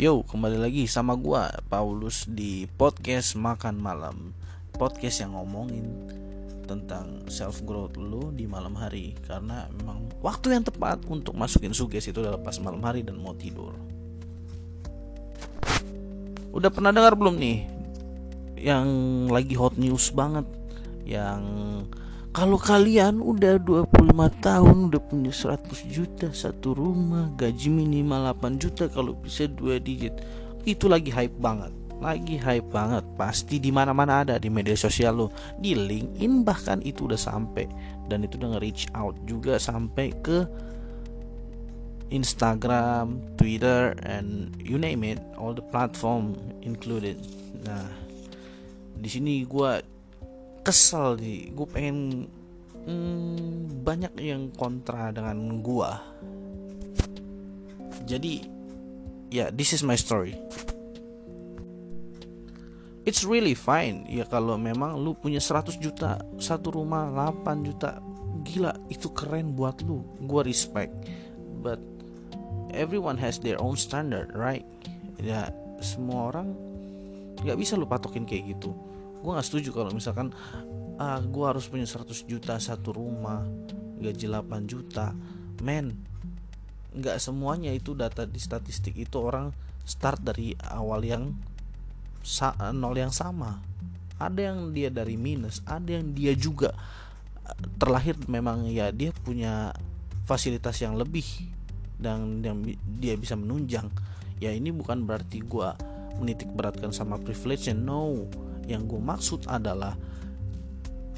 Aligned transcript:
Yo, 0.00 0.24
kembali 0.24 0.56
lagi 0.56 0.88
sama 0.88 1.12
gua 1.12 1.52
Paulus 1.68 2.24
di 2.24 2.64
podcast 2.64 3.36
Makan 3.36 3.76
Malam. 3.76 4.32
Podcast 4.72 5.20
yang 5.20 5.36
ngomongin 5.36 6.08
tentang 6.64 7.28
self 7.28 7.60
growth 7.68 8.00
lu 8.00 8.32
di 8.32 8.48
malam 8.48 8.72
hari 8.80 9.12
karena 9.28 9.68
memang 9.68 10.08
waktu 10.24 10.56
yang 10.56 10.64
tepat 10.64 11.04
untuk 11.04 11.36
masukin 11.36 11.76
suges 11.76 12.08
itu 12.08 12.16
adalah 12.16 12.40
pas 12.40 12.56
malam 12.64 12.80
hari 12.80 13.04
dan 13.04 13.20
mau 13.20 13.36
tidur. 13.36 13.76
Udah 16.48 16.72
pernah 16.72 16.96
dengar 16.96 17.12
belum 17.12 17.36
nih 17.36 17.68
yang 18.56 18.88
lagi 19.28 19.52
hot 19.52 19.76
news 19.76 20.16
banget 20.16 20.48
yang 21.04 21.44
kalau 22.30 22.58
kalian 22.58 23.18
udah 23.18 23.58
25 23.58 23.90
tahun 24.38 24.76
udah 24.86 25.02
punya 25.02 25.34
100 25.34 25.66
juta 25.90 26.30
satu 26.30 26.78
rumah 26.78 27.34
gaji 27.34 27.74
minimal 27.74 28.30
8 28.38 28.62
juta 28.62 28.86
kalau 28.86 29.18
bisa 29.18 29.50
dua 29.50 29.82
digit 29.82 30.14
itu 30.62 30.86
lagi 30.86 31.10
hype 31.10 31.36
banget. 31.40 31.72
Lagi 32.00 32.40
hype 32.40 32.68
banget. 32.72 33.04
Pasti 33.16 33.60
di 33.60 33.68
mana 33.68 33.92
mana 33.92 34.24
ada 34.24 34.40
di 34.40 34.48
media 34.48 34.76
sosial 34.76 35.20
lo. 35.20 35.28
Di 35.60 35.76
LinkedIn 35.76 36.44
bahkan 36.44 36.80
itu 36.80 37.08
udah 37.08 37.18
sampai. 37.20 37.68
Dan 38.08 38.24
itu 38.24 38.40
udah 38.40 38.56
nge-reach 38.56 38.88
out 38.96 39.16
juga 39.28 39.60
sampai 39.60 40.12
ke 40.20 40.48
Instagram, 42.10 43.22
Twitter, 43.38 43.94
and 44.02 44.50
you 44.58 44.76
name 44.76 45.06
it, 45.06 45.22
all 45.38 45.54
the 45.54 45.62
platform 45.62 46.34
included. 46.60 47.20
Nah, 47.62 47.86
di 48.98 49.08
sini 49.08 49.46
gue 49.46 49.72
kesel 50.60 51.16
nih 51.16 51.52
gue 51.56 51.66
pengen 51.68 52.28
hmm, 52.84 53.84
banyak 53.84 54.12
yang 54.20 54.52
kontra 54.54 55.10
dengan 55.10 55.60
gue 55.64 55.90
jadi 58.10 58.42
ya 59.30 59.46
yeah, 59.46 59.48
this 59.54 59.70
is 59.70 59.86
my 59.86 59.94
story. 59.94 60.34
It's 63.06 63.22
really 63.22 63.54
fine. 63.54 64.02
Ya 64.10 64.26
kalau 64.26 64.58
memang 64.58 64.98
lu 64.98 65.14
punya 65.14 65.38
100 65.38 65.78
juta 65.78 66.18
satu 66.42 66.74
rumah 66.74 67.06
8 67.14 67.62
juta 67.62 68.02
gila 68.42 68.74
itu 68.90 69.14
keren 69.14 69.54
buat 69.54 69.78
lu. 69.86 70.02
Gue 70.26 70.42
respect. 70.42 70.90
But 71.62 71.78
everyone 72.74 73.14
has 73.22 73.38
their 73.38 73.62
own 73.62 73.78
standard 73.78 74.34
right? 74.34 74.66
Ya 75.22 75.54
semua 75.78 76.34
orang 76.34 76.50
nggak 77.40 77.56
bisa 77.56 77.78
lu 77.78 77.88
patokin 77.88 78.26
kayak 78.28 78.58
gitu 78.58 78.76
gue 79.20 79.30
nggak 79.30 79.46
setuju 79.46 79.70
kalau 79.76 79.92
misalkan 79.92 80.32
ah 80.96 81.20
gue 81.20 81.44
harus 81.44 81.68
punya 81.68 81.84
100 81.84 82.28
juta 82.28 82.56
satu 82.60 82.92
rumah 82.92 83.44
gaji 84.00 84.26
8 84.28 84.64
juta. 84.70 85.12
Men 85.60 85.92
nggak 86.90 87.22
semuanya 87.22 87.70
itu 87.70 87.94
data 87.94 88.26
di 88.26 88.40
statistik 88.40 88.98
itu 88.98 89.16
orang 89.20 89.54
start 89.86 90.24
dari 90.24 90.56
awal 90.58 91.04
yang 91.04 91.36
nol 92.72 92.96
yang 92.96 93.12
sama. 93.12 93.60
Ada 94.20 94.52
yang 94.52 94.76
dia 94.76 94.92
dari 94.92 95.16
minus 95.16 95.64
ada 95.64 95.96
yang 95.96 96.12
dia 96.12 96.36
juga 96.36 96.76
terlahir 97.80 98.16
memang 98.28 98.68
ya 98.68 98.92
dia 98.92 99.12
punya 99.12 99.74
fasilitas 100.28 100.78
yang 100.80 100.94
lebih 100.96 101.24
dan 102.00 102.40
yang 102.40 102.64
dia 103.00 103.16
bisa 103.16 103.36
menunjang. 103.36 103.88
Ya 104.40 104.56
ini 104.56 104.72
bukan 104.72 105.04
berarti 105.04 105.44
gue 105.44 105.68
menitik 106.20 106.52
beratkan 106.52 106.92
sama 106.92 107.16
privilege 107.20 107.72
no 107.72 108.28
yang 108.66 108.84
gue 108.84 109.00
maksud 109.00 109.48
adalah 109.48 109.94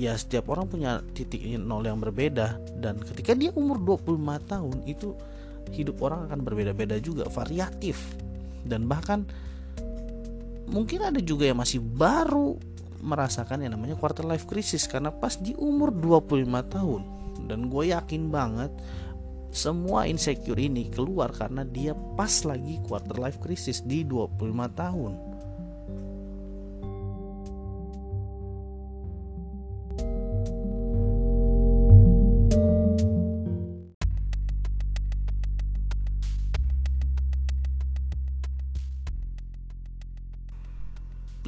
ya 0.00 0.16
setiap 0.16 0.50
orang 0.50 0.66
punya 0.68 1.00
titik 1.14 1.42
nol 1.58 1.84
yang 1.86 1.98
berbeda. 1.98 2.60
Dan 2.78 3.00
ketika 3.02 3.32
dia 3.34 3.50
umur 3.54 3.78
25 3.78 4.50
tahun 4.50 4.76
itu 4.86 5.14
hidup 5.72 6.02
orang 6.02 6.30
akan 6.30 6.40
berbeda-beda 6.42 6.98
juga 6.98 7.26
variatif. 7.30 7.98
Dan 8.62 8.86
bahkan 8.86 9.26
mungkin 10.70 11.02
ada 11.02 11.18
juga 11.18 11.46
yang 11.48 11.58
masih 11.58 11.82
baru 11.82 12.58
merasakan 13.02 13.66
yang 13.66 13.74
namanya 13.74 13.98
quarter 13.98 14.26
life 14.26 14.46
crisis. 14.46 14.86
Karena 14.86 15.10
pas 15.10 15.38
di 15.38 15.54
umur 15.58 15.90
25 15.94 16.46
tahun 16.70 17.02
dan 17.46 17.66
gue 17.68 17.90
yakin 17.90 18.30
banget 18.30 18.72
semua 19.52 20.08
insecure 20.08 20.56
ini 20.56 20.88
keluar 20.88 21.28
karena 21.34 21.66
dia 21.68 21.92
pas 22.16 22.32
lagi 22.48 22.80
quarter 22.88 23.20
life 23.20 23.36
crisis 23.42 23.84
di 23.84 24.00
25 24.08 24.40
tahun 24.72 25.12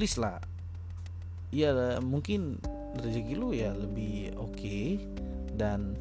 please 0.04 0.20
lah. 0.20 0.36
Ya 1.48 1.72
mungkin 2.04 2.60
rezeki 3.00 3.40
lu 3.40 3.56
ya 3.56 3.72
lebih 3.72 4.36
oke 4.36 4.52
okay, 4.52 5.00
dan 5.56 5.96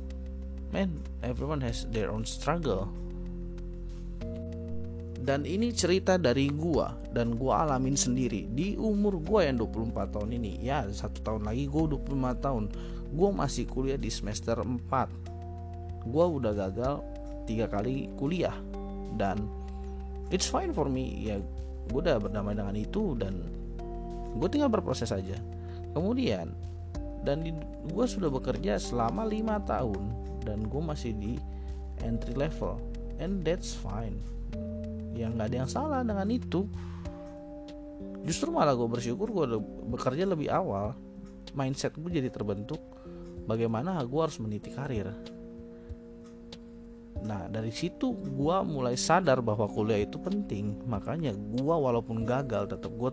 man 0.76 1.00
everyone 1.24 1.64
has 1.64 1.88
their 1.88 2.12
own 2.12 2.28
struggle. 2.28 2.92
Dan 5.24 5.48
ini 5.48 5.72
cerita 5.72 6.20
dari 6.20 6.52
gua 6.52 7.00
dan 7.16 7.40
gua 7.40 7.64
alamin 7.64 7.96
sendiri. 7.96 8.52
Di 8.52 8.76
umur 8.76 9.24
gua 9.24 9.48
yang 9.48 9.64
24 9.64 10.20
tahun 10.20 10.36
ini 10.36 10.60
ya 10.60 10.84
satu 10.84 11.24
tahun 11.24 11.48
lagi 11.48 11.64
gua 11.72 11.96
25 11.96 12.44
tahun 12.44 12.64
gua 13.16 13.30
masih 13.32 13.72
kuliah 13.72 13.96
di 13.96 14.12
semester 14.12 14.60
4 14.60 16.12
gua 16.12 16.28
udah 16.28 16.52
gagal 16.52 17.00
tiga 17.48 17.72
kali 17.72 18.12
kuliah 18.20 18.60
dan 19.16 19.48
it's 20.28 20.52
fine 20.52 20.76
for 20.76 20.92
me. 20.92 21.24
Ya 21.24 21.40
gue 21.88 22.00
udah 22.04 22.20
berdamai 22.20 22.52
dengan 22.52 22.76
itu 22.76 23.16
dan 23.16 23.63
gue 24.34 24.48
tinggal 24.50 24.70
berproses 24.70 25.10
saja 25.10 25.38
kemudian 25.94 26.52
dan 27.24 27.40
gue 27.88 28.06
sudah 28.06 28.28
bekerja 28.28 28.76
selama 28.76 29.24
lima 29.24 29.64
tahun 29.64 30.12
dan 30.44 30.68
gue 30.68 30.82
masih 30.84 31.16
di 31.16 31.40
entry 32.04 32.36
level. 32.36 32.78
And 33.18 33.42
that's 33.42 33.74
fine. 33.74 34.20
Ya 35.16 35.32
nggak 35.32 35.48
ada 35.50 35.58
yang 35.64 35.72
salah 35.72 36.02
dengan 36.04 36.28
itu. 36.28 36.68
Justru 38.28 38.52
malah 38.52 38.76
gue 38.76 38.88
bersyukur 38.88 39.32
gue 39.32 39.46
bekerja 39.88 40.28
lebih 40.28 40.52
awal. 40.52 40.96
Mindset 41.56 41.96
gue 41.96 42.12
jadi 42.12 42.28
terbentuk 42.28 42.80
bagaimana 43.48 44.04
gue 44.04 44.22
harus 44.22 44.40
meniti 44.44 44.74
karir. 44.76 45.12
Nah 47.24 47.48
dari 47.48 47.72
situ 47.72 48.12
gue 48.20 48.58
mulai 48.68 49.00
sadar 49.00 49.40
bahwa 49.40 49.70
kuliah 49.72 50.04
itu 50.04 50.20
penting. 50.20 50.84
Makanya 50.84 51.32
gue 51.32 51.76
walaupun 51.76 52.28
gagal 52.28 52.68
tetap 52.68 52.92
gue 52.92 53.12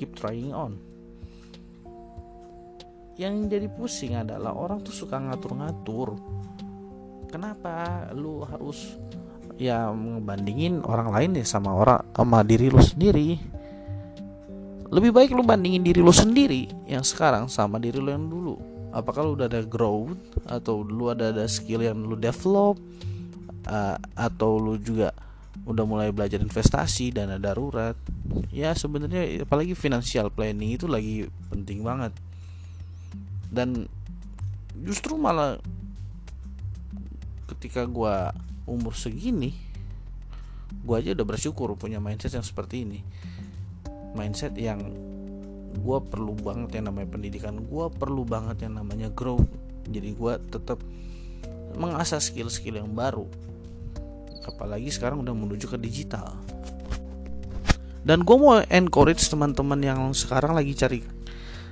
keep 0.00 0.16
trying 0.16 0.56
on. 0.56 0.80
Yang 3.20 3.52
jadi 3.52 3.68
pusing 3.68 4.16
adalah 4.16 4.56
orang 4.56 4.80
tuh 4.80 4.96
suka 4.96 5.20
ngatur-ngatur. 5.20 6.16
Kenapa 7.28 8.08
lu 8.16 8.40
harus 8.48 8.96
ya 9.60 9.92
ngebandingin 9.92 10.80
orang 10.88 11.12
lain 11.12 11.36
ya 11.36 11.44
sama 11.44 11.76
orang 11.76 12.00
sama 12.16 12.40
diri 12.40 12.72
lu 12.72 12.80
sendiri? 12.80 13.36
Lebih 14.88 15.12
baik 15.12 15.36
lu 15.36 15.44
bandingin 15.44 15.84
diri 15.84 16.00
lu 16.00 16.10
sendiri 16.10 16.66
yang 16.88 17.04
sekarang 17.04 17.52
sama 17.52 17.76
diri 17.76 18.00
lu 18.00 18.08
yang 18.08 18.24
dulu. 18.24 18.56
Apakah 18.90 19.22
lu 19.22 19.36
udah 19.36 19.52
ada 19.52 19.62
growth 19.62 20.16
atau 20.48 20.80
lu 20.80 21.12
ada 21.12 21.30
ada 21.30 21.44
skill 21.44 21.84
yang 21.84 22.00
lu 22.00 22.16
develop 22.16 22.80
uh, 23.68 24.00
atau 24.16 24.58
lu 24.58 24.80
juga 24.80 25.12
udah 25.68 25.84
mulai 25.84 26.08
belajar 26.10 26.40
investasi 26.40 27.12
dana 27.12 27.36
darurat. 27.36 27.96
Ya 28.50 28.72
sebenarnya 28.72 29.44
apalagi 29.44 29.76
financial 29.76 30.32
planning 30.32 30.74
itu 30.74 30.88
lagi 30.88 31.28
penting 31.52 31.84
banget. 31.84 32.14
Dan 33.50 33.90
justru 34.80 35.18
malah 35.20 35.60
ketika 37.50 37.84
gua 37.84 38.32
umur 38.64 38.94
segini 38.94 39.52
gua 40.86 41.02
aja 41.02 41.12
udah 41.12 41.26
bersyukur 41.26 41.74
punya 41.74 41.98
mindset 41.98 42.32
yang 42.32 42.46
seperti 42.46 42.86
ini. 42.86 43.00
Mindset 44.16 44.56
yang 44.56 44.80
gua 45.84 46.02
perlu 46.02 46.34
banget 46.34 46.80
yang 46.80 46.90
namanya 46.90 47.08
pendidikan 47.14 47.60
gua 47.68 47.92
perlu 47.92 48.24
banget 48.24 48.64
yang 48.64 48.80
namanya 48.80 49.12
growth. 49.12 49.50
Jadi 49.90 50.14
gua 50.16 50.38
tetap 50.40 50.80
mengasah 51.76 52.18
skill-skill 52.18 52.82
yang 52.82 52.90
baru 52.90 53.49
apalagi 54.54 54.90
sekarang 54.90 55.22
udah 55.22 55.34
menuju 55.34 55.70
ke 55.70 55.78
digital. 55.78 56.36
Dan 58.00 58.24
gue 58.24 58.36
mau 58.36 58.58
encourage 58.64 59.28
teman-teman 59.28 59.80
yang 59.84 60.00
sekarang 60.16 60.56
lagi 60.56 60.72
cari 60.72 61.00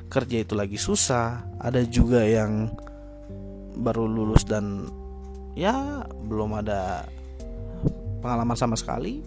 kerja 0.09 0.37
itu 0.41 0.57
lagi 0.57 0.77
susah 0.81 1.45
ada 1.61 1.85
juga 1.85 2.25
yang 2.25 2.73
baru 3.77 4.09
lulus 4.09 4.45
dan 4.45 4.89
ya 5.53 6.05
belum 6.29 6.61
ada 6.65 7.05
pengalaman 8.21 8.57
sama 8.57 8.77
sekali 8.77 9.25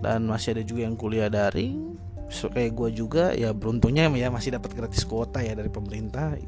dan 0.00 0.24
masih 0.24 0.56
ada 0.56 0.64
juga 0.64 0.80
yang 0.88 0.96
kuliah 0.96 1.28
daring. 1.28 2.00
So, 2.30 2.46
kayak 2.46 2.78
gue 2.78 2.90
juga 2.94 3.34
ya 3.34 3.50
beruntungnya 3.50 4.06
ya 4.14 4.30
masih 4.30 4.54
dapat 4.54 4.72
gratis 4.72 5.02
kuota 5.02 5.42
ya 5.42 5.52
dari 5.52 5.68
pemerintah. 5.68 6.38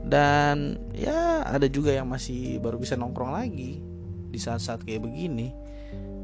Dan 0.00 0.78
ya 0.94 1.42
ada 1.44 1.66
juga 1.66 1.92
yang 1.92 2.06
masih 2.08 2.60
baru 2.62 2.78
bisa 2.78 2.96
nongkrong 2.96 3.32
lagi 3.34 3.89
di 4.30 4.38
saat-saat 4.38 4.86
kayak 4.86 5.02
begini 5.04 5.50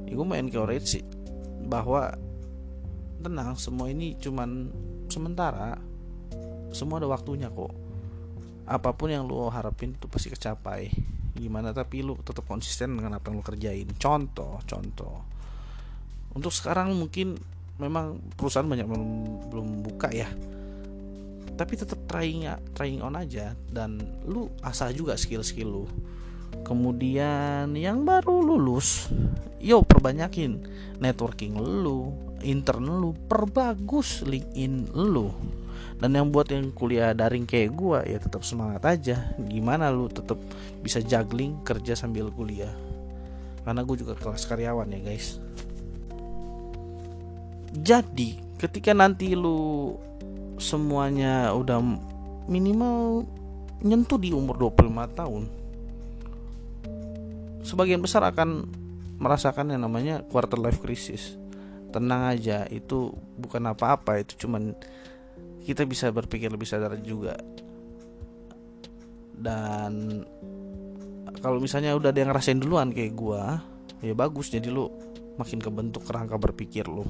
ya 0.06 0.14
gue 0.14 0.26
mau 0.26 0.38
encourage 0.38 0.86
sih 0.86 1.04
bahwa 1.66 2.14
tenang 3.20 3.58
semua 3.58 3.90
ini 3.90 4.14
cuman 4.16 4.70
sementara. 5.10 5.74
Semua 6.70 7.02
ada 7.02 7.10
waktunya 7.10 7.50
kok. 7.50 7.74
Apa 8.66 8.94
pun 8.94 9.10
yang 9.10 9.26
lo 9.26 9.50
harapin 9.50 9.98
itu 9.98 10.06
pasti 10.06 10.30
kecapai. 10.30 10.90
Gimana 11.36 11.74
tapi 11.74 12.06
lu 12.06 12.14
tetap 12.22 12.46
konsisten 12.46 12.94
dengan 12.94 13.18
apa 13.18 13.30
yang 13.30 13.42
lu 13.42 13.44
kerjain. 13.44 13.88
Contoh 13.98 14.62
contoh. 14.62 15.26
Untuk 16.36 16.52
sekarang 16.54 16.94
mungkin 16.94 17.34
memang 17.80 18.20
perusahaan 18.36 18.66
banyak 18.66 18.86
belum 18.86 19.10
belum 19.50 19.68
buka 19.82 20.08
ya. 20.14 20.28
Tapi 21.56 21.72
tetap 21.74 22.04
trying 22.04 22.46
trying 22.76 23.00
on 23.00 23.16
aja. 23.16 23.56
Dan 23.66 23.98
lu 24.28 24.52
asah 24.60 24.92
juga 24.92 25.16
skill 25.16 25.42
skill 25.42 25.82
lu 25.82 25.86
kemudian 26.62 27.74
yang 27.74 28.06
baru 28.06 28.40
lulus 28.40 29.10
yo 29.60 29.82
perbanyakin 29.82 30.62
networking 31.02 31.58
lu 31.58 32.14
intern 32.44 32.86
lu 32.86 33.10
perbagus 33.26 34.22
LinkedIn 34.22 34.92
lu. 34.92 35.32
Dan 35.96 36.12
yang 36.12 36.28
buat 36.28 36.52
yang 36.52 36.76
kuliah 36.76 37.16
daring 37.16 37.48
kayak 37.48 37.72
gua 37.72 38.04
ya 38.04 38.20
tetap 38.20 38.44
semangat 38.44 38.84
aja. 38.84 39.32
Gimana 39.40 39.88
lu 39.88 40.12
tetap 40.12 40.36
bisa 40.84 41.00
juggling 41.00 41.64
kerja 41.64 41.96
sambil 41.96 42.28
kuliah? 42.28 42.72
Karena 43.64 43.82
gue 43.82 43.96
juga 43.98 44.14
kelas 44.14 44.44
karyawan 44.46 44.92
ya 44.92 45.00
guys. 45.00 45.40
Jadi 47.76 48.38
ketika 48.60 48.92
nanti 48.92 49.32
lu 49.32 49.96
semuanya 50.56 51.52
udah 51.52 51.82
minimal 52.46 53.26
nyentuh 53.84 54.16
di 54.16 54.32
umur 54.32 54.56
25 54.56 55.18
tahun 55.18 55.42
sebagian 57.66 57.98
besar 57.98 58.22
akan 58.22 58.70
merasakan 59.18 59.74
yang 59.74 59.82
namanya 59.82 60.22
quarter 60.30 60.56
life 60.56 60.78
crisis. 60.78 61.34
Tenang 61.90 62.38
aja 62.38 62.62
itu 62.70 63.10
bukan 63.36 63.66
apa-apa 63.66 64.22
itu 64.22 64.46
cuman 64.46 64.76
kita 65.66 65.82
bisa 65.82 66.14
berpikir 66.14 66.46
lebih 66.46 66.68
sadar 66.68 66.94
juga. 67.02 67.34
Dan 69.36 70.22
kalau 71.42 71.60
misalnya 71.60 71.92
udah 71.92 72.14
ada 72.14 72.18
yang 72.22 72.30
ngerasain 72.32 72.62
duluan 72.62 72.94
kayak 72.94 73.12
gua 73.12 73.60
ya 74.00 74.12
bagus 74.12 74.52
jadi 74.52 74.68
lu 74.68 74.88
makin 75.36 75.60
kebentuk 75.60 76.04
kerangka 76.04 76.36
berpikir 76.40 76.88
lu 76.88 77.04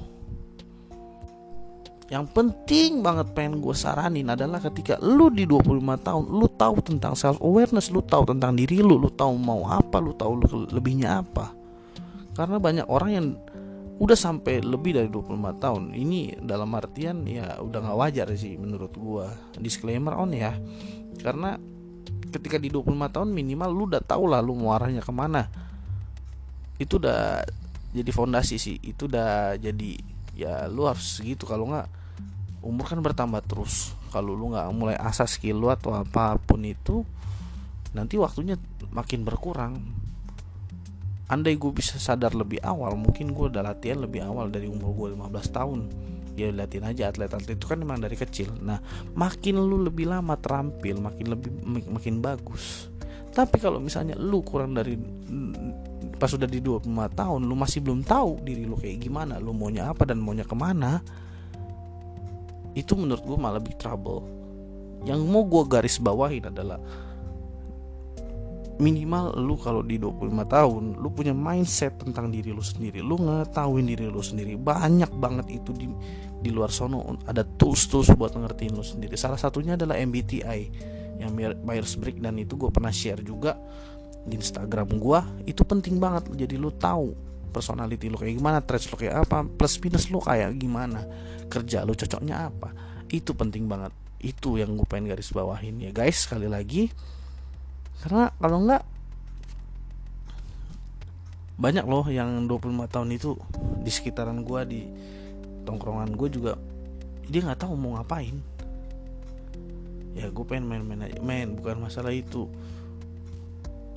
yang 2.07 2.23
penting 2.23 3.03
banget 3.03 3.35
pengen 3.35 3.59
gue 3.59 3.75
saranin 3.75 4.31
adalah 4.31 4.63
ketika 4.63 4.95
lu 5.03 5.27
di 5.27 5.43
25 5.43 5.83
tahun 6.07 6.23
lu 6.31 6.47
tahu 6.47 6.79
tentang 6.79 7.19
self 7.19 7.35
awareness 7.43 7.91
lu 7.91 7.99
tahu 7.99 8.31
tentang 8.31 8.55
diri 8.55 8.79
lu 8.79 8.95
lu 8.95 9.11
tahu 9.11 9.35
mau 9.35 9.67
apa 9.67 9.99
lu 9.99 10.15
tahu 10.15 10.39
lu 10.39 10.47
lebihnya 10.71 11.19
apa. 11.19 11.51
Karena 12.31 12.63
banyak 12.63 12.87
orang 12.87 13.11
yang 13.11 13.27
udah 13.99 14.15
sampai 14.15 14.63
lebih 14.63 14.95
dari 14.95 15.11
25 15.11 15.35
tahun. 15.59 15.83
Ini 15.99 16.39
dalam 16.47 16.71
artian 16.79 17.27
ya 17.27 17.59
udah 17.59 17.79
nggak 17.83 17.99
wajar 17.99 18.27
sih 18.39 18.55
menurut 18.55 18.95
gua. 18.95 19.27
Disclaimer 19.59 20.15
on 20.15 20.31
ya. 20.31 20.55
Karena 21.19 21.59
ketika 22.31 22.55
di 22.55 22.71
25 22.71 22.87
tahun 23.11 23.29
minimal 23.35 23.67
lu 23.67 23.83
udah 23.91 23.99
tahu 23.99 24.31
lah 24.31 24.39
lu 24.39 24.55
mau 24.55 24.71
arahnya 24.71 25.03
ke 25.03 25.11
mana. 25.11 25.51
Itu 26.79 27.03
udah 27.03 27.43
jadi 27.91 28.11
fondasi 28.15 28.55
sih. 28.55 28.79
Itu 28.79 29.11
udah 29.11 29.59
jadi 29.59 29.99
ya 30.37 30.71
lu 30.71 30.87
harus 30.87 31.19
segitu 31.19 31.43
kalau 31.43 31.67
nggak 31.67 31.96
umur 32.67 32.85
kan 32.91 32.99
bertambah 32.99 33.41
terus. 33.47 33.95
Kalau 34.11 34.35
lu 34.35 34.51
nggak 34.51 34.67
mulai 34.75 34.97
asas 34.99 35.39
skill 35.39 35.63
lu 35.63 35.71
atau 35.71 35.95
apa 35.95 36.35
pun 36.35 36.59
itu 36.67 37.07
nanti 37.95 38.19
waktunya 38.19 38.59
makin 38.91 39.23
berkurang. 39.23 39.79
Andai 41.27 41.59
gue 41.59 41.71
bisa 41.71 41.99
sadar 41.99 42.35
lebih 42.35 42.59
awal 42.63 42.95
mungkin 42.95 43.31
gue 43.35 43.51
udah 43.51 43.63
latihan 43.63 43.99
lebih 43.99 44.23
awal 44.23 44.51
dari 44.51 44.67
umur 44.67 44.91
gue 44.95 45.07
15 45.15 45.55
tahun. 45.55 45.79
Ya 46.37 46.53
latihan 46.53 46.93
aja 46.93 47.09
atlet-atlet 47.09 47.57
itu 47.57 47.65
kan 47.65 47.79
memang 47.79 48.03
dari 48.03 48.15
kecil. 48.19 48.51
Nah 48.59 48.83
makin 49.15 49.59
lu 49.59 49.81
lebih 49.81 50.07
lama 50.07 50.35
terampil 50.35 50.99
makin 50.99 51.25
lebih 51.31 51.51
makin 51.87 52.19
bagus. 52.19 52.91
Tapi 53.31 53.59
kalau 53.59 53.81
misalnya 53.83 54.15
lu 54.15 54.39
kurang 54.43 54.71
dari 54.77 54.95
pas 56.17 56.33
sudah 56.33 56.49
di 56.49 56.59
25 56.59 56.89
tahun 57.13 57.41
lu 57.45 57.53
masih 57.53 57.85
belum 57.85 58.01
tahu 58.01 58.41
diri 58.41 58.65
lu 58.65 58.73
kayak 58.73 58.97
gimana 59.05 59.37
lu 59.37 59.53
maunya 59.53 59.93
apa 59.93 60.03
dan 60.09 60.17
maunya 60.17 60.41
ke 60.43 60.57
mana 60.57 60.97
itu 62.77 62.93
menurut 62.93 63.25
gue 63.25 63.37
malah 63.41 63.57
lebih 63.57 63.73
trouble. 63.81 64.21
Yang 65.01 65.25
mau 65.25 65.41
gue 65.49 65.63
garis 65.65 65.97
bawahin 65.97 66.53
adalah 66.53 66.77
minimal 68.77 69.33
lu 69.41 69.57
kalau 69.57 69.81
di 69.81 69.97
25 69.97 70.53
tahun 70.53 70.83
lu 71.01 71.09
punya 71.09 71.33
mindset 71.33 71.97
tentang 71.97 72.29
diri 72.29 72.53
lu 72.53 72.61
sendiri. 72.61 73.01
Lu 73.01 73.17
ngetahuin 73.17 73.89
diri 73.89 74.05
lu 74.05 74.21
sendiri. 74.21 74.53
Banyak 74.53 75.09
banget 75.17 75.49
itu 75.49 75.73
di 75.73 75.89
di 76.37 76.53
luar 76.53 76.69
sono. 76.69 77.17
Ada 77.25 77.41
tools 77.57 77.89
tools 77.89 78.13
buat 78.13 78.37
ngertiin 78.37 78.77
lu 78.77 78.85
sendiri. 78.85 79.17
Salah 79.17 79.41
satunya 79.41 79.73
adalah 79.73 79.97
MBTI 79.97 80.61
yang 81.17 81.33
Myers 81.65 81.97
Briggs 81.97 82.21
dan 82.21 82.37
itu 82.37 82.53
gue 82.53 82.69
pernah 82.69 82.93
share 82.93 83.25
juga 83.25 83.57
di 84.21 84.37
Instagram 84.37 85.01
gue 85.01 85.19
itu 85.49 85.65
penting 85.65 85.97
banget. 85.97 86.29
Jadi 86.37 86.55
lu 86.61 86.69
tahu 86.69 87.26
personality 87.49 88.11
lu 88.11 88.19
kayak 88.19 88.37
gimana 88.37 88.59
traits 88.61 88.91
lu 88.91 88.99
kayak 88.99 89.25
apa 89.27 89.47
plus 89.47 89.79
minus 89.81 90.11
lu 90.11 90.19
kayak 90.21 90.53
gimana 90.59 91.03
kerja 91.47 91.87
lu 91.87 91.95
cocoknya 91.95 92.51
apa. 92.51 92.69
Itu 93.07 93.33
penting 93.33 93.65
banget. 93.65 93.95
Itu 94.19 94.59
yang 94.59 94.75
gue 94.75 94.85
pengen 94.85 95.15
garis 95.15 95.31
bawahin 95.31 95.79
ya 95.79 95.91
guys 95.95 96.27
sekali 96.27 96.45
lagi. 96.45 96.91
Karena 98.03 98.29
kalau 98.37 98.61
enggak 98.67 98.83
banyak 101.57 101.85
loh 101.89 102.05
yang 102.05 102.45
25 102.45 102.93
tahun 102.93 103.09
itu 103.17 103.33
di 103.81 103.89
sekitaran 103.89 104.45
gue 104.45 104.61
di 104.69 104.81
tongkrongan 105.65 106.13
gue 106.13 106.29
juga 106.29 106.53
dia 107.25 107.41
nggak 107.41 107.65
tahu 107.65 107.73
mau 107.73 107.97
ngapain. 107.97 108.37
Ya 110.13 110.29
gue 110.29 110.45
pengen 110.45 110.69
main-main 110.69 111.09
aja. 111.09 111.17
Main 111.23 111.57
bukan 111.57 111.87
masalah 111.87 112.13
itu. 112.13 112.45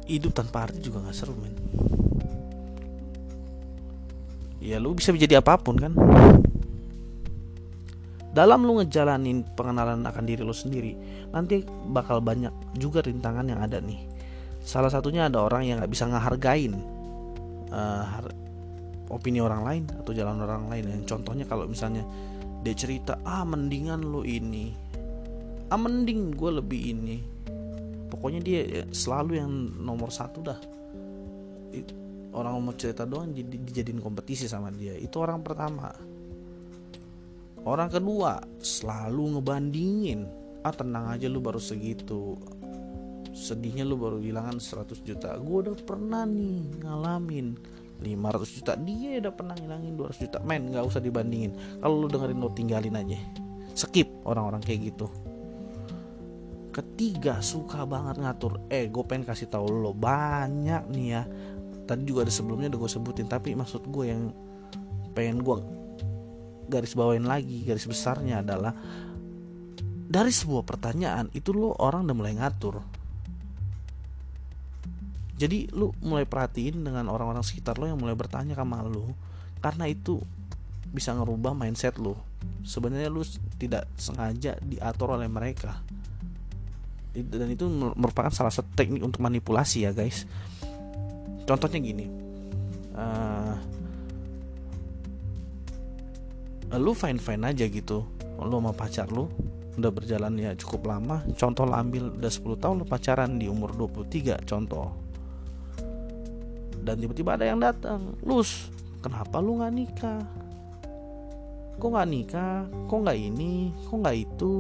Hidup 0.08 0.35
tanpa 0.35 0.67
arti 0.67 0.82
juga 0.82 1.06
nggak 1.06 1.17
seru 1.17 1.38
men 1.38 1.55
ya 4.61 4.77
lu 4.77 4.93
bisa 4.93 5.11
menjadi 5.11 5.41
apa 5.41 5.57
pun 5.57 5.77
kan? 5.81 5.93
Dalam 8.31 8.62
lu 8.62 8.79
ngejalanin 8.79 9.43
pengenalan 9.59 10.07
akan 10.07 10.23
diri 10.23 10.47
lu 10.47 10.55
sendiri 10.55 10.95
nanti 11.35 11.67
bakal 11.91 12.23
banyak 12.23 12.55
juga 12.79 13.03
rintangan 13.03 13.49
yang 13.49 13.59
ada 13.59 13.83
nih. 13.83 13.99
Salah 14.62 14.93
satunya 14.93 15.27
ada 15.27 15.43
orang 15.43 15.67
yang 15.67 15.83
nggak 15.83 15.91
bisa 15.91 16.07
ngehargain 16.07 16.79
uh, 17.75 18.07
opini 19.11 19.43
orang 19.43 19.67
lain 19.67 19.85
atau 19.90 20.14
jalan 20.14 20.38
orang 20.38 20.71
lain. 20.71 21.00
Yang 21.00 21.11
contohnya 21.11 21.49
kalau 21.49 21.67
misalnya 21.67 22.07
dia 22.62 22.76
cerita 22.76 23.19
ah 23.26 23.43
mendingan 23.43 24.05
lu 24.05 24.23
ini. 24.23 24.71
Ah 25.73 25.81
mending 25.81 26.37
gue 26.37 26.50
lebih 26.62 26.81
ini. 26.95 27.19
Pokoknya 28.11 28.40
dia 28.43 28.61
ya, 28.62 28.83
selalu 28.90 29.38
yang 29.38 29.50
nomor 29.81 30.11
satu 30.11 30.43
dah 30.43 30.59
orang 32.34 32.52
mau 32.62 32.75
cerita 32.75 33.02
doang 33.06 33.34
jadi 33.34 33.56
dijadiin 33.58 33.99
kompetisi 33.99 34.46
sama 34.46 34.70
dia. 34.70 34.94
Itu 34.94 35.22
orang 35.22 35.42
pertama. 35.42 35.90
Orang 37.60 37.92
kedua 37.92 38.40
selalu 38.62 39.37
ngebandingin. 39.37 40.20
Ah 40.64 40.72
tenang 40.72 41.12
aja 41.12 41.28
lu 41.28 41.42
baru 41.44 41.60
segitu. 41.60 42.37
Sedihnya 43.30 43.84
lu 43.84 44.00
baru 44.00 44.18
hilangan 44.20 44.58
100 44.58 45.06
juta. 45.06 45.37
Gue 45.37 45.68
udah 45.68 45.76
pernah 45.84 46.25
nih 46.25 46.84
ngalamin 46.84 47.56
500 48.00 48.56
juta. 48.56 48.72
Dia 48.80 49.20
udah 49.20 49.32
pernah 49.37 49.54
ngilangin 49.56 49.92
200 49.96 50.25
juta. 50.25 50.38
Men 50.40 50.72
gak 50.72 50.88
usah 50.88 51.04
dibandingin. 51.04 51.52
Kalau 51.84 52.04
lu 52.04 52.08
dengerin 52.08 52.40
lu 52.40 52.50
tinggalin 52.52 52.96
aja. 52.96 53.18
Skip 53.76 54.08
orang-orang 54.25 54.64
kayak 54.64 54.92
gitu. 54.96 55.06
Ketiga 56.70 57.42
suka 57.42 57.82
banget 57.82 58.22
ngatur 58.22 58.62
Eh 58.70 58.87
gue 58.88 59.04
pengen 59.04 59.28
kasih 59.28 59.52
tahu 59.52 59.68
lo. 59.68 59.92
Banyak 59.92 60.88
nih 60.88 61.06
ya 61.12 61.22
Tadi 61.90 62.06
juga 62.06 62.23
ada 62.23 62.30
sebelumnya 62.30 62.70
udah 62.70 62.87
gue 62.87 62.90
sebutin 62.94 63.26
Tapi 63.26 63.59
maksud 63.59 63.82
gue 63.90 64.04
yang 64.06 64.30
pengen 65.11 65.42
gue 65.42 65.56
garis 66.70 66.94
bawain 66.94 67.26
lagi 67.26 67.66
garis 67.66 67.82
besarnya 67.82 68.47
adalah 68.47 68.70
dari 70.06 70.30
sebuah 70.30 70.62
pertanyaan 70.62 71.26
itu 71.35 71.50
lo 71.50 71.75
orang 71.78 72.06
udah 72.06 72.16
mulai 72.18 72.35
ngatur. 72.38 72.78
Jadi 75.35 75.70
lu 75.75 75.90
mulai 76.02 76.26
perhatiin 76.26 76.82
dengan 76.82 77.11
orang-orang 77.11 77.42
sekitar 77.42 77.78
lo 77.78 77.90
yang 77.90 77.99
mulai 77.99 78.14
bertanya 78.14 78.54
sama 78.54 78.87
lo 78.87 79.11
karena 79.59 79.90
itu 79.90 80.23
bisa 80.90 81.14
ngerubah 81.14 81.54
mindset 81.54 81.99
lo 81.99 82.18
sebenarnya 82.66 83.11
lu 83.11 83.23
tidak 83.59 83.87
sengaja 83.99 84.59
diatur 84.62 85.18
oleh 85.18 85.26
mereka. 85.26 85.78
Dan 87.14 87.50
itu 87.50 87.66
merupakan 87.70 88.30
salah 88.30 88.54
satu 88.54 88.70
teknik 88.78 89.02
untuk 89.02 89.18
manipulasi 89.23 89.82
ya 89.82 89.90
guys 89.90 90.26
contohnya 91.50 91.83
gini. 91.83 92.07
Uh, 92.95 93.59
lu 96.78 96.95
fine 96.95 97.19
fine 97.19 97.42
aja 97.42 97.66
gitu. 97.66 98.07
Lu 98.38 98.62
sama 98.62 98.71
pacar 98.71 99.11
lu 99.11 99.26
udah 99.75 99.90
berjalan 99.90 100.38
ya 100.38 100.54
cukup 100.54 100.87
lama. 100.87 101.26
Contoh 101.35 101.66
lo 101.66 101.75
ambil 101.75 102.14
udah 102.14 102.30
10 102.30 102.62
tahun 102.62 102.75
lu 102.78 102.87
pacaran 102.87 103.35
di 103.35 103.50
umur 103.50 103.75
23 103.75 104.47
contoh. 104.47 104.95
Dan 106.80 106.97
tiba-tiba 107.02 107.35
ada 107.35 107.45
yang 107.45 107.59
datang 107.59 108.14
lus 108.23 108.71
kenapa 109.02 109.42
lu 109.42 109.59
nggak 109.59 109.75
nikah? 109.75 110.23
Kok 111.76 111.90
nggak 111.90 112.09
nikah? 112.09 112.57
Kok 112.87 112.99
nggak 113.02 113.19
ini? 113.19 113.75
Kok 113.90 113.97
nggak 114.00 114.16
itu? 114.16 114.54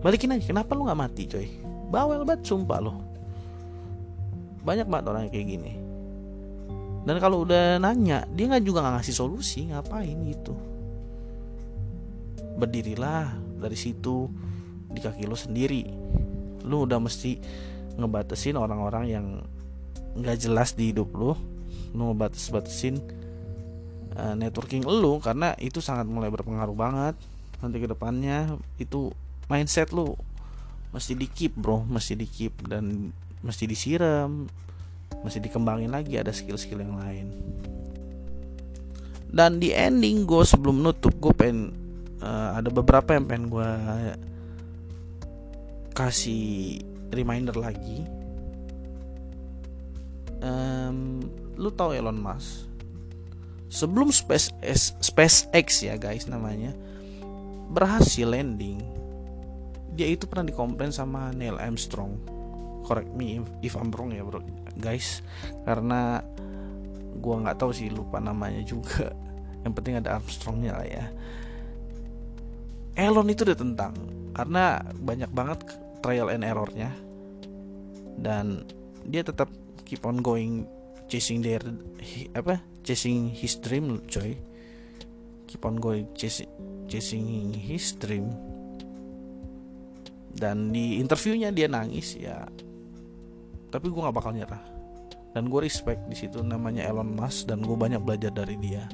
Balikin 0.00 0.32
aja 0.32 0.48
kenapa 0.48 0.72
lu 0.72 0.88
nggak 0.88 1.00
mati 1.00 1.22
coy? 1.28 1.46
Bawel 1.86 2.26
banget 2.26 2.50
sumpah 2.50 2.80
lo 2.82 3.05
banyak 4.66 4.90
banget 4.90 5.06
orang 5.06 5.30
kayak 5.30 5.46
gini. 5.46 5.72
Dan 7.06 7.22
kalau 7.22 7.46
udah 7.46 7.78
nanya 7.78 8.26
dia 8.34 8.50
nggak 8.50 8.66
juga 8.66 8.82
nggak 8.82 8.94
ngasih 8.98 9.14
solusi 9.14 9.70
ngapain 9.70 10.18
gitu? 10.26 10.58
Berdirilah 12.58 13.30
dari 13.62 13.78
situ 13.78 14.26
di 14.90 14.98
kaki 14.98 15.30
lo 15.30 15.38
sendiri. 15.38 15.86
Lu 16.66 16.82
udah 16.82 16.98
mesti 16.98 17.38
ngebatasin 17.94 18.58
orang-orang 18.58 19.04
yang 19.06 19.26
nggak 20.18 20.36
jelas 20.42 20.74
di 20.74 20.90
hidup 20.90 21.14
lo 21.14 21.38
lu 21.96 22.12
ngebatas-batasin 22.12 23.00
uh, 24.20 24.34
networking 24.36 24.84
lu 24.84 25.16
karena 25.20 25.56
itu 25.56 25.80
sangat 25.80 26.04
mulai 26.04 26.28
berpengaruh 26.28 26.76
banget 26.76 27.16
nanti 27.64 27.76
ke 27.80 27.88
depannya. 27.88 28.60
Itu 28.76 29.16
mindset 29.48 29.96
lu. 29.96 30.12
Mesti 30.92 31.12
di 31.16 31.28
bro. 31.52 31.84
Mesti 31.88 32.12
di 32.16 32.26
dan 32.68 33.12
mesti 33.46 33.64
disiram 33.70 34.50
mesti 35.22 35.38
dikembangin 35.42 35.90
lagi 35.90 36.18
ada 36.18 36.30
skill-skill 36.30 36.82
yang 36.82 36.98
lain. 36.98 37.26
Dan 39.26 39.58
di 39.58 39.74
ending 39.74 40.22
gue 40.22 40.42
sebelum 40.46 40.80
nutup 40.82 41.12
gue 41.18 41.34
pengen 41.34 41.74
uh, 42.22 42.56
ada 42.56 42.70
beberapa 42.70 43.16
yang 43.16 43.26
pengen 43.26 43.46
gue 43.50 43.70
kasih 45.96 46.78
reminder 47.10 47.58
lagi. 47.58 48.06
Um, 50.38 51.26
lu 51.58 51.72
tahu 51.74 51.96
Elon 51.96 52.20
Musk? 52.20 52.68
Sebelum 53.66 54.14
SpaceX, 54.14 54.94
SpaceX 55.02 55.66
ya 55.82 55.98
guys 55.98 56.30
namanya 56.30 56.70
berhasil 57.66 58.30
landing 58.30 58.78
dia 59.96 60.06
itu 60.06 60.28
pernah 60.30 60.46
dikomplain 60.46 60.94
sama 60.94 61.34
Neil 61.34 61.58
Armstrong 61.58 62.35
correct 62.86 63.10
me 63.18 63.42
if, 63.66 63.74
I'm 63.74 63.90
wrong 63.90 64.14
ya 64.14 64.22
bro. 64.22 64.38
Guys 64.78 65.26
karena 65.66 66.22
gua 67.18 67.42
nggak 67.42 67.58
tahu 67.58 67.74
sih 67.74 67.90
lupa 67.90 68.22
namanya 68.22 68.62
juga. 68.62 69.10
Yang 69.66 69.72
penting 69.82 69.94
ada 69.98 70.22
Armstrongnya 70.22 70.78
lah 70.78 70.86
ya. 70.86 71.04
Elon 72.94 73.26
itu 73.26 73.42
udah 73.42 73.58
tentang 73.58 73.92
karena 74.38 74.78
banyak 74.94 75.30
banget 75.34 75.58
trial 75.98 76.30
and 76.30 76.46
errornya. 76.46 76.94
Dan 78.16 78.62
dia 79.02 79.26
tetap 79.26 79.50
keep 79.82 80.06
on 80.06 80.22
going 80.22 80.64
chasing 81.10 81.42
their 81.42 81.60
apa 82.38 82.62
chasing 82.86 83.34
his 83.34 83.58
dream 83.58 83.98
coy. 84.06 84.38
Keep 85.50 85.66
on 85.66 85.82
going 85.82 86.06
chasing 86.14 86.48
chasing 86.86 87.50
his 87.50 87.98
dream. 87.98 88.30
Dan 90.36 90.70
di 90.70 91.00
interviewnya 91.00 91.48
dia 91.48 91.66
nangis 91.66 92.14
ya 92.20 92.44
tapi 93.76 93.92
gue 93.92 94.00
nggak 94.00 94.16
bakal 94.16 94.32
nyerah. 94.32 94.64
Dan 95.36 95.52
gue 95.52 95.60
respect 95.60 96.08
di 96.08 96.16
situ 96.16 96.40
namanya 96.40 96.88
Elon 96.88 97.12
Musk 97.12 97.52
dan 97.52 97.60
gue 97.60 97.76
banyak 97.76 98.00
belajar 98.00 98.32
dari 98.32 98.56
dia. 98.56 98.88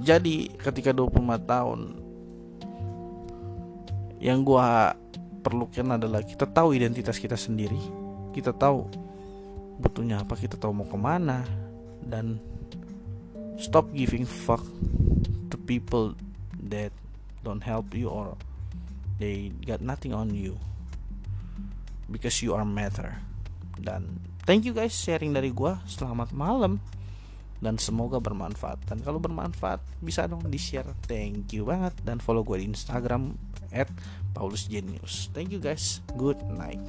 Jadi 0.00 0.48
ketika 0.56 0.96
25 0.96 1.20
tahun 1.44 1.80
yang 4.24 4.40
gue 4.40 4.68
perlukan 5.44 6.00
adalah 6.00 6.24
kita 6.24 6.48
tahu 6.48 6.72
identitas 6.72 7.20
kita 7.20 7.36
sendiri. 7.36 7.76
Kita 8.32 8.56
tahu 8.56 8.88
butuhnya 9.76 10.24
apa 10.24 10.32
kita 10.32 10.56
tahu 10.56 10.72
mau 10.72 10.88
ke 10.88 10.96
mana 10.96 11.44
dan 12.00 12.40
stop 13.60 13.92
giving 13.92 14.24
fuck 14.24 14.64
to 15.52 15.60
people 15.68 16.16
that 16.56 16.88
don't 17.44 17.62
help 17.62 17.92
you 17.92 18.08
or 18.08 18.32
they 19.20 19.52
got 19.68 19.84
nothing 19.84 20.16
on 20.16 20.32
you 20.32 20.56
because 22.08 22.40
you 22.40 22.56
are 22.56 22.64
matter 22.64 23.27
dan 23.80 24.20
thank 24.44 24.66
you 24.66 24.74
guys 24.74 24.94
sharing 24.94 25.32
dari 25.32 25.54
gua. 25.54 25.82
Selamat 25.86 26.34
malam. 26.34 26.82
Dan 27.58 27.74
semoga 27.74 28.22
bermanfaat. 28.22 28.86
Dan 28.86 29.02
kalau 29.02 29.18
bermanfaat 29.18 29.82
bisa 29.98 30.30
dong 30.30 30.46
di 30.46 30.60
share 30.62 30.94
thank 31.10 31.50
you 31.50 31.66
banget. 31.66 31.94
Dan 32.06 32.22
follow 32.22 32.46
gue 32.46 32.62
di 32.62 32.70
Instagram 32.70 33.34
at 33.74 33.90
Paulus 34.32 34.70
Genius 34.70 35.28
thank 35.34 35.50
you 35.50 35.58
guys. 35.58 35.98
Good 36.14 36.38
night 36.54 36.80